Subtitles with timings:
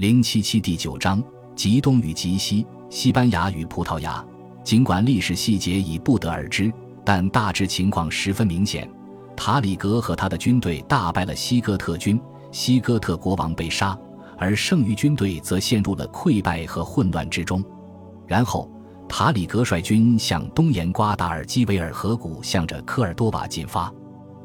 [0.00, 1.22] 零七七第九章：
[1.54, 4.24] 极东与极西，西班牙与葡萄牙。
[4.64, 6.72] 尽管历史细节已不得而知，
[7.04, 8.90] 但大致情况十分明显。
[9.36, 12.18] 塔里格和他的军队大败了西哥特军，
[12.50, 13.94] 西哥特国王被杀，
[14.38, 17.62] 而剩余军队则陷入了溃败和混乱之中。
[18.26, 18.70] 然后，
[19.06, 23.92] 塔里格率军向东沿瓜达尔基维尔河谷，向着科尔多瓦进发。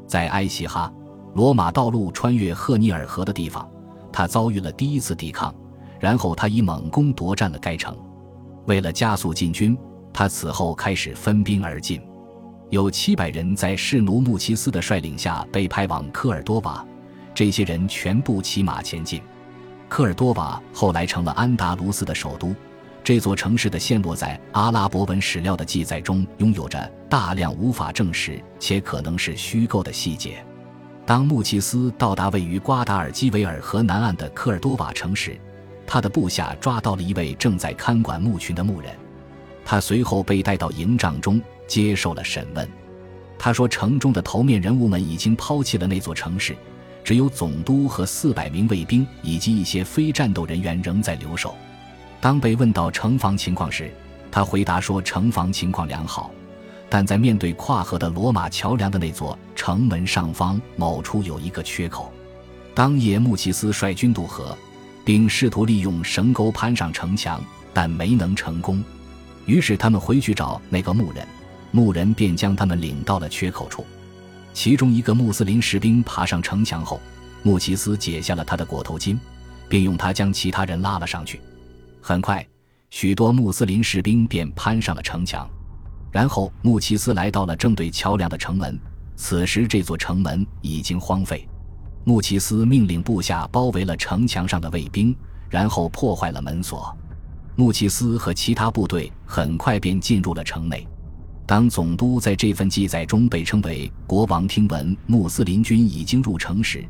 [0.06, 0.92] 在埃希哈，
[1.34, 3.66] 罗马道路穿越赫尼尔河的地方，
[4.16, 5.54] 他遭遇了第一次抵抗，
[6.00, 7.94] 然后他以猛攻夺占了该城。
[8.64, 9.76] 为了加速进军，
[10.10, 12.00] 他此后开始分兵而进。
[12.70, 16.82] 有七百人在士奴穆奇斯的率领下被派往科尔多瓦，
[17.34, 19.20] 这些人全部骑马前进。
[19.86, 22.54] 科尔多瓦后来成了安达卢斯的首都。
[23.04, 30.42] 这座城市的陷落在阿拉伯文史料的记载中，拥有着大量无法证实且可能是虚构的细节。
[31.06, 35.38] 当穆奇斯到达位于瓜达尔基维尔河南岸的科尔多瓦城时，
[35.86, 38.92] 他的部下抓到了一位正在看管牧群的牧人。
[39.64, 42.68] 他随后被带到营帐中接受了审问。
[43.38, 46.56] 他说：“城中的头面人物们已经抛弃了那座城市，
[47.04, 51.54] 只有总督和四百名卫兵以及一些非战斗人员仍在留守。”
[52.20, 53.92] 当被问到城防情况时，
[54.32, 56.32] 他回答说：“城防情况良好，
[56.88, 62.12] 但在面对跨河的罗马桥梁的那座城门上方某处有一个缺口。”
[62.74, 64.56] 当夜，穆奇斯率军渡河，
[65.04, 68.84] 并试图利用绳钩攀上城墙，但没能成功。
[69.46, 71.26] 于是他们回去找那个牧人，
[71.70, 73.86] 牧人便将他们领到了缺口处。
[74.52, 77.00] 其中一个穆斯林士兵爬上城墙后，
[77.42, 79.18] 穆奇斯解下了他的裹头巾，
[79.68, 81.40] 并用它将其他人拉了上去。
[82.00, 82.46] 很快，
[82.90, 85.48] 许多穆斯林士兵便攀上了城墙，
[86.16, 88.80] 然后穆奇斯来到了正对桥梁的城门。
[89.16, 91.46] 此时，这座城门已经荒废。
[92.04, 95.14] 穆奇斯命令部下包围了城墙上的卫兵，
[95.50, 96.96] 然后破坏了门锁。
[97.54, 100.88] 穆奇斯和其他部队很快便进入了城内。
[101.44, 106.82] 当总督在这份记载中被称为国王听闻穆斯林军已经入城时，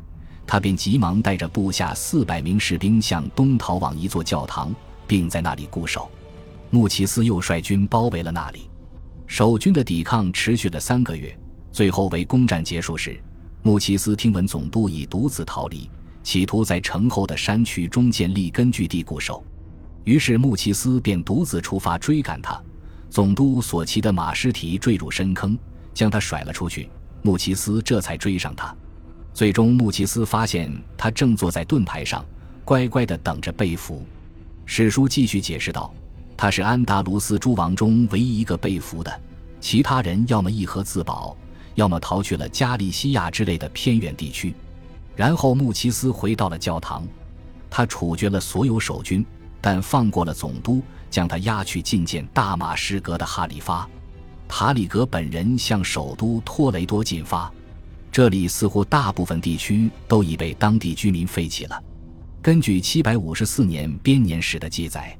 [0.45, 4.73] 他便急忙带着部下四百名士兵向东逃往一座教堂。
[5.05, 6.09] 并在那里固守，
[6.69, 8.69] 穆奇斯又率军包围了那里。
[9.27, 11.37] 守军的抵抗持续了三个月，
[11.71, 13.21] 最后为攻占结束时，
[13.61, 15.89] 穆奇斯听闻总督已独自逃离，
[16.23, 19.43] 企图在城后的山区中建立根据地固守。
[20.05, 22.59] 于是穆奇斯便独自出发追赶他。
[23.09, 25.57] 总督所骑的马尸体坠入深坑，
[25.93, 26.89] 将他甩了出去。
[27.21, 28.75] 穆奇斯这才追上他。
[29.33, 32.25] 最终，穆奇斯发现他正坐在盾牌上，
[32.63, 34.05] 乖乖地等着被俘。
[34.65, 35.93] 史书继续解释道
[36.37, 39.21] ：“他是安达卢斯诸王中唯一一个被俘的，
[39.59, 41.35] 其他人要么议和自保，
[41.73, 44.53] 要么逃去了加利西亚之类的偏远地区。”
[45.17, 47.03] 然后穆奇斯回到了教堂，
[47.71, 49.25] 他处决了所有守军，
[49.59, 53.89] 但放过了总督，将他押去觐见大马士革的哈里发。
[54.47, 57.51] 塔里格本人向首都托雷多进发，
[58.11, 61.83] 这里似乎大部分地区都已被当地居民废弃了。
[62.43, 65.17] 根据七百五十四年编年史的记载，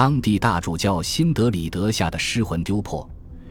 [0.00, 3.06] 当地大主教辛德里德下的失魂丢魄。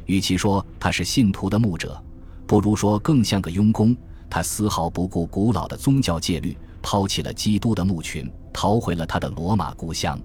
[0.07, 2.03] 与其说他是信徒的牧者，
[2.47, 3.95] 不如说更像个佣工。
[4.27, 10.19] 他丝毫不顾古老的宗教戒律，抛弃了基督的牧群，逃回了他的罗马故乡。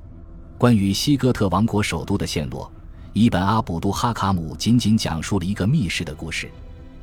[0.57, 2.73] 关于西哥特王国首都的陷落，
[3.13, 6.51] 伊本阿卜杜哈卡姆仅仅讲述了一个密室的故事。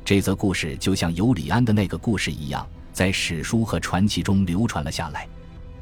[0.04, 5.28] 这则故事就像尤里安的那个故事一样，在史书和传奇中流传了下来。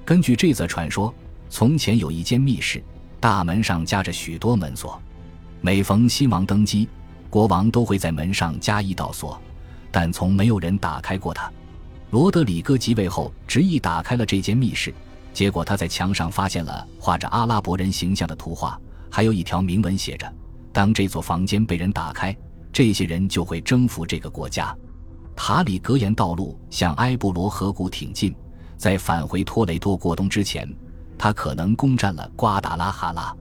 [0.04, 1.14] 根据这则传说，
[1.48, 2.84] 从前有一间密室，
[3.20, 5.00] 大门上夹着许多门锁。
[5.60, 6.88] 每逢新王登基，
[7.28, 9.38] 国王都会在门上加一道锁，
[9.92, 11.52] 但从没有人打开过它。
[12.10, 14.92] 罗德里戈即位后，执意打开了这间密室，
[15.32, 20.32] 结果他在墙上发现了画着阿拉伯人形象的图画，还有一条铭文，写着
[20.72, 22.34] ：“当这座房间被人打开，
[22.72, 24.74] 这些人就会征服这个国家。”
[25.36, 28.34] 塔里格沿道路向埃布罗河谷挺进。
[28.76, 30.66] 在返回托雷多过冬之前，
[31.22, 33.36] 他可能攻占了瓜达拉哈拉。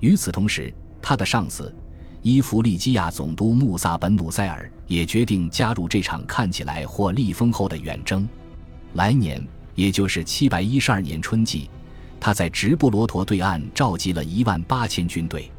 [0.00, 1.74] 与此同时，他的上司
[2.20, 8.28] 伊弗利基亚总督穆萨本努塞尔也决定加入这场看起来或立丰后的远征。
[8.92, 9.42] 来年，
[9.74, 11.70] 也就是七百一十二年春季，
[12.20, 15.50] 他在直布罗陀对岸召集了一万八千军队。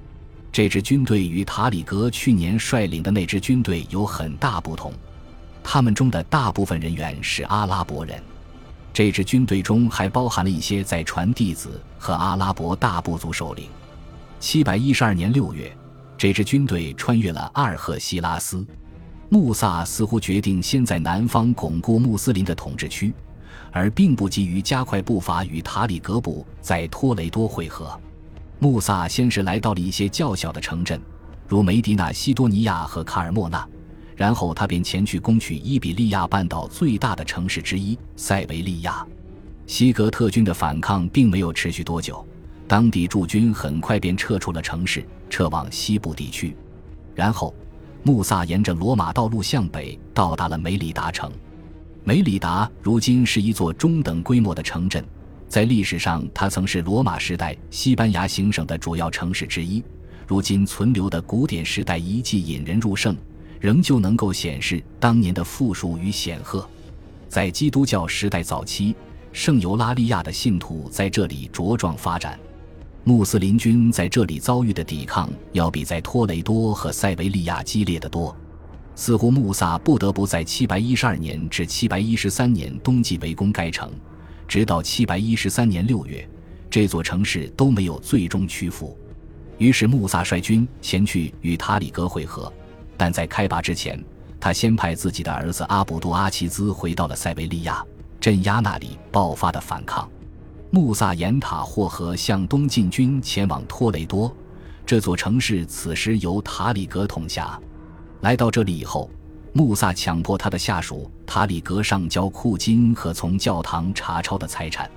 [0.52, 4.94] 这支军队与塔里格去年率领的那支军队有很大不同，
[5.64, 8.22] 他们中的大部分人员是阿拉伯人。
[8.96, 13.68] 这支军队中还包含了一些在传弟子和阿拉伯大部族首领。
[14.40, 15.70] 七百一十二年六月，
[16.18, 18.66] 这支军队穿越了阿尔赫西拉斯。
[19.28, 23.14] 穆萨似乎决定先在南方巩固穆斯林的统治区，
[23.70, 28.00] 而并不急于加快步伐与塔里格布在托雷多会合。
[28.60, 31.02] 穆萨先是来到了一些较小的城镇，
[31.50, 33.68] 如梅迪纳、西多尼亚和卡尔莫纳，
[34.16, 39.06] 然后他便前去攻取伊比利亚半岛最大的城市之一塞维利亚。
[39.68, 42.26] 西格特军的反抗并没有持续多久，
[42.68, 46.56] 当地驻军很快便撤出了城市，撤往西部地区。
[47.14, 47.54] 然后，
[48.04, 51.32] 穆萨沿着罗马道路向北，到达了梅里达城。
[52.04, 55.04] 梅里达如今是一座中等规模的城镇。
[55.48, 59.84] 在历史上，它曾是罗马时代西班牙行省的主要城市之一。
[60.28, 63.16] 如今存留的古典时代遗迹引人入胜，
[63.66, 66.70] 仍旧能够显示当年的富庶与显赫。
[67.28, 68.96] 在基督教时代早期，
[69.34, 72.40] 圣尤拉利亚的信徒在这里茁壮发展。
[73.06, 78.38] 穆斯林军在这里遭遇的抵抗，要比在托雷多和塞维利亚激烈得多。
[78.96, 83.92] 似乎穆萨不得不在712年至713年冬季围攻该城。
[84.48, 86.30] 直到七百一十三年六月，
[86.70, 88.96] 这座城市都没有最终屈服。
[89.58, 92.54] 于是穆萨率军前去与塔里格会合，
[92.98, 94.04] 但在开拔之前，
[94.40, 97.84] 他先派自己的儿子阿卜杜阿齐兹回到了塞维利亚，
[98.20, 100.10] 镇压那里爆发的反抗。
[100.72, 104.34] 穆萨沿塔霍河向东进军，前往托雷多。
[104.86, 107.60] 这座城市此时由塔里格统辖。
[108.22, 109.10] 来到这里以后。
[109.58, 114.92] 穆萨强迫他的下属塔里格上交库金和从教堂查抄的财产。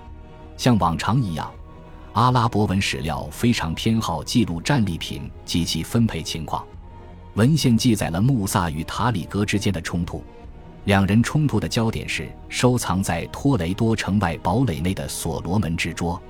[0.56, 1.48] 像往常一样，
[2.14, 6.66] 阿拉伯文史料非常偏好记录战利品及其分配情况。
[7.34, 10.22] 文献记载了穆萨与塔里格之间的冲突，
[10.84, 16.20] 两人冲突的焦点是收藏在托雷多城外堡垒内的所罗门之桌。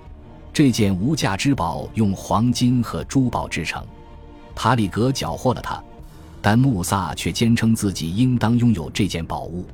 [0.52, 3.86] 这件无价之宝用黄金和珠宝制成，
[4.54, 5.82] 塔里格缴获了它。
[6.40, 9.66] 但穆萨却坚称自己应当拥有这件宝物，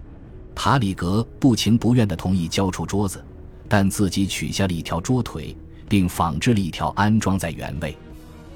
[0.55, 3.23] 塔里格不情不愿地同意交出桌子，
[3.69, 5.55] 但自己取下了一条桌腿，
[5.89, 7.97] 并仿制了一条安装在原位。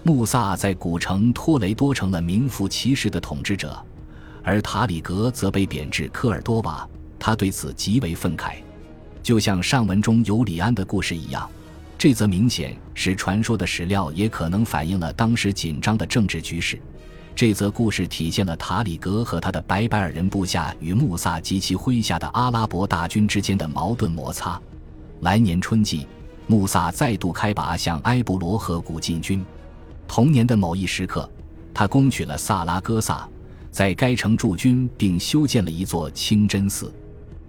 [0.03, 3.77] 穆萨在古城托雷多成了名副其实的统治者，
[4.43, 8.55] 而塔里格则被贬至科尔多瓦，他对此极为愤慨。
[9.23, 11.49] 就像上文中尤里安的故事一样，
[11.99, 16.81] 这则明显是传说的史料，也可能反映了当时紧张的政治局势。
[17.35, 24.61] 这则故事体现了塔里格和他的白白尔人部下与穆萨及其麾下的阿拉伯大军之间的矛盾摩擦。
[25.21, 26.07] 来年春季，
[26.47, 29.45] 穆萨再度开拔向埃布罗河谷进军。
[30.09, 31.31] 同年的某一时刻，
[31.73, 33.29] 他攻取了萨拉戈萨，
[33.71, 36.93] 在该城驻军并修建了一座清真寺。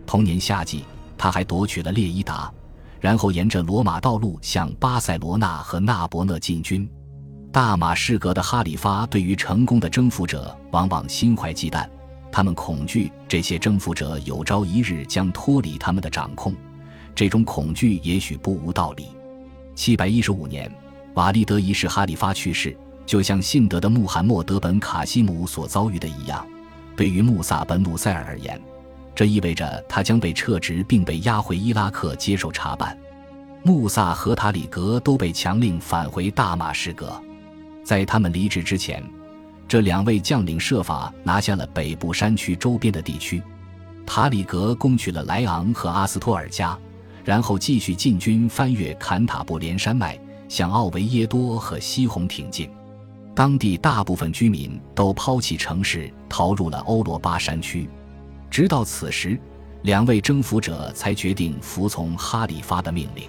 [0.06, 0.84] 同年夏季，
[1.18, 2.52] 他还夺取了列伊达，
[3.00, 6.88] 然后沿着罗马道路向巴塞罗那和纳伯勒进军。
[7.52, 11.88] 大马士革的哈里发对于成功的征服者往往心怀忌惮，
[12.32, 16.54] 他们恐惧这些征服者有朝一日将脱离他们的掌控。
[17.16, 19.08] 这种恐惧也许不无道理。
[19.74, 20.72] 七百一十五年，
[21.16, 22.76] 瓦利德一世哈里发去世，
[23.06, 26.46] 就像信德的穆罕默德本卡西姆所遭遇的一样。
[26.96, 28.62] 对于穆萨本努塞尔而言，
[29.16, 32.98] 这意味着他将被撤职并被押回伊拉克接受查办。
[33.64, 37.20] 穆萨和塔里格都被强令返回大马士革。
[37.84, 39.04] 在他们离职之前，
[39.68, 43.42] 这两位将领设法拿下了北部山区周边的地区。
[44.06, 46.78] 塔里格攻取了莱昂和阿斯托尔加，
[47.24, 52.70] 然后继续进军，翻越坎塔布连山脉，向奥维耶多和西洪挺进。
[53.34, 57.90] 当地大部分居民都抛弃城市，逃入了欧罗巴山区。
[58.50, 59.40] 直到此时，
[59.84, 63.24] 两位征服者才决定服从哈里发的命令。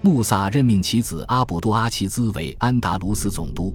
[0.00, 3.74] 穆萨任命其子阿卜杜阿齐兹为安达卢斯总督，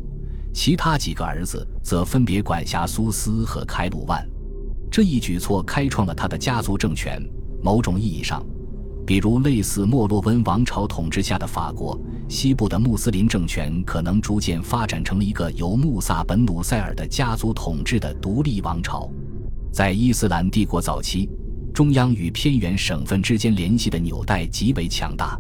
[0.53, 4.25] 其他几个儿子则分别管辖苏斯和开鲁万。
[4.89, 7.22] 这一举措开创了他的家族政权。
[7.60, 8.46] 某种意义上，
[9.08, 11.98] 比如类似莫洛温王朝统治下的法国，
[12.28, 19.10] 西部的穆斯林政权可能逐渐发展成了一个由穆萨本努塞尔的家族统治的独立王朝。
[19.72, 21.30] 在伊斯兰帝国早期，
[21.74, 25.40] 中央与偏远省份之间联系的纽带极为强大。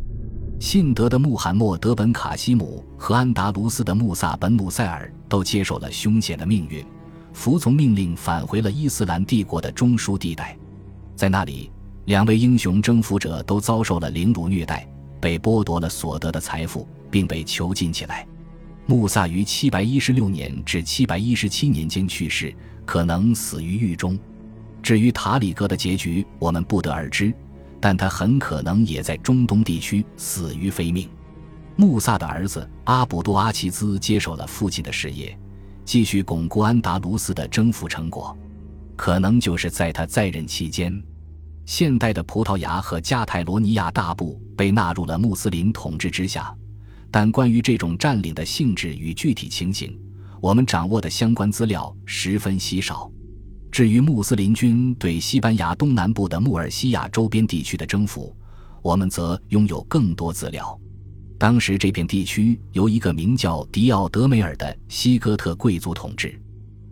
[0.61, 6.85] 信德的穆罕默德本卡西姆和安达卢斯的穆萨本努塞尔都接受了凶险的命运，
[7.33, 10.57] 服从命令返回了伊斯兰帝国的中枢地带。
[11.17, 11.69] 在那里，
[12.07, 14.87] 两位英雄征服者都遭受了凌辱虐待，
[15.19, 18.25] 被剥夺了所得的财富，并被囚禁起来。
[18.85, 24.17] 穆萨于716年至717年间去世，可能死于狱中。
[24.81, 27.33] 至于塔里格的结局，我们不得而知。
[27.81, 31.09] 但他很可能也在中东地区死于非命。
[31.75, 35.37] 穆萨的儿子阿卜杜阿齐兹接手了父亲的事业，
[35.83, 38.35] 继续巩固安达卢斯的征服成果。
[38.95, 41.03] 可能就是在他在任期间，
[41.67, 46.55] 现代的葡萄牙和加泰罗尼亚大部被纳入了穆斯林统治之下，
[47.11, 49.99] 但关于这种占领的性质与具体情形，
[50.39, 53.11] 我们掌握的相关资料十分稀少。
[53.69, 58.33] 至于穆斯林军对西班牙东南部的穆尔西亚周边地区的征服，
[58.81, 60.79] 我们则拥有更多资料。
[61.37, 66.41] 当时这片地区由一个名叫迪奥德梅尔的西哥特贵族统治，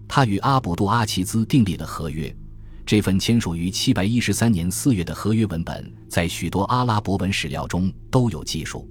[0.06, 2.36] 他与阿卜杜阿齐兹订立了合约。
[2.86, 8.88] 这份签署于七百一十三年四月的合约文本，在许多阿拉伯文史料中都有记述。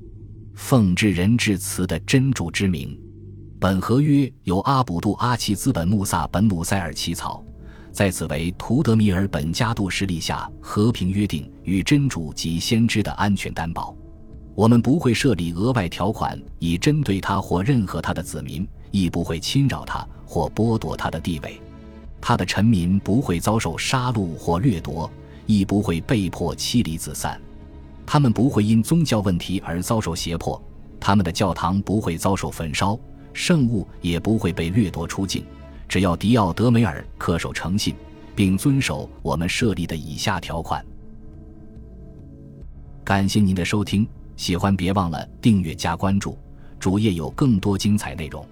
[0.54, 2.98] 奉至仁至慈的真主之名，
[3.60, 7.44] 本合约由阿卜杜阿齐兹本穆萨本努塞尔起草，
[7.92, 13.96] 在此为图德米尔本加杜势力下和平约定与真主及先知的安全担保。
[14.56, 21.60] 我们不会设立额外条款以针对他或任何他的子民，亦不会侵扰他或剥夺他的地位。
[22.26, 25.10] 他的臣民不会遭受杀戮或掠夺，
[25.44, 27.38] 亦不会被迫妻离子散。
[28.06, 30.58] 他们不会因宗教问题而遭受胁迫，
[30.98, 32.98] 他们的教堂不会遭受焚烧，
[33.34, 35.44] 圣物也不会被掠夺出境。
[35.86, 37.94] 只要迪奥德梅尔恪守诚信，
[38.34, 40.82] 并遵守我们设立的以下条款。
[43.04, 46.38] 感谢您的收听，喜欢别忘了订阅加关注，
[46.80, 48.42] 主页有更多精彩内容。